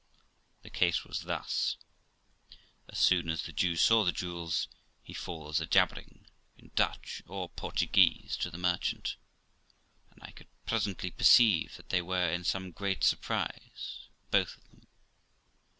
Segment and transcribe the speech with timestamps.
[0.63, 1.77] The case was thus:
[2.89, 4.67] As soon as the Jew saw the jewels
[5.03, 6.25] he falls a jabbering,
[6.57, 9.15] in Dutch or Portuguese, to the merchant;
[10.09, 14.87] and I could presently perceive that they were in some great surprise, both of them.